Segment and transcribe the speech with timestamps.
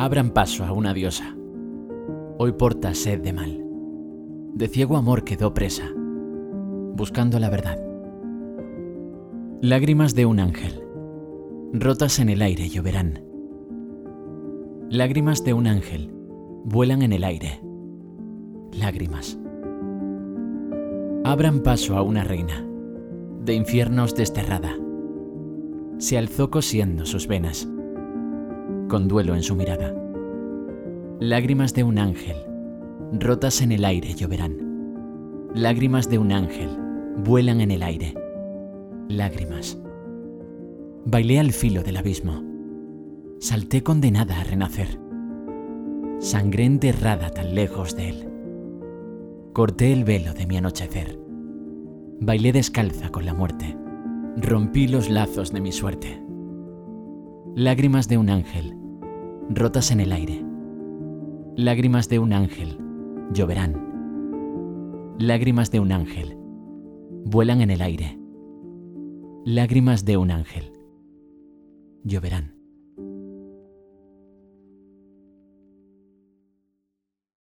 [0.00, 1.36] Abran paso a una diosa.
[2.38, 3.62] Hoy porta sed de mal.
[4.54, 5.90] De ciego amor quedó presa,
[6.94, 7.78] buscando la verdad.
[9.60, 10.82] Lágrimas de un ángel,
[11.74, 13.22] rotas en el aire lloverán.
[14.88, 16.10] Lágrimas de un ángel,
[16.64, 17.60] vuelan en el aire.
[18.72, 19.38] Lágrimas.
[21.24, 22.66] Abran paso a una reina,
[23.44, 24.78] de infiernos desterrada.
[25.98, 27.68] Se alzó cosiendo sus venas,
[28.90, 29.94] con duelo en su mirada.
[31.20, 32.36] Lágrimas de un ángel,
[33.12, 35.48] rotas en el aire lloverán.
[35.54, 36.68] Lágrimas de un ángel,
[37.16, 38.14] vuelan en el aire.
[39.08, 39.80] Lágrimas.
[41.06, 42.42] Bailé al filo del abismo.
[43.38, 45.00] Salté condenada a renacer.
[46.18, 48.28] Sangré enterrada tan lejos de él.
[49.52, 51.18] Corté el velo de mi anochecer.
[52.20, 53.76] Bailé descalza con la muerte.
[54.36, 56.22] Rompí los lazos de mi suerte.
[57.54, 58.79] Lágrimas de un ángel,
[59.52, 60.44] rotas en el aire.
[61.56, 62.78] Lágrimas de un ángel,
[63.32, 65.16] lloverán.
[65.18, 66.38] Lágrimas de un ángel,
[67.24, 68.16] vuelan en el aire.
[69.44, 70.72] Lágrimas de un ángel,
[72.04, 72.59] lloverán.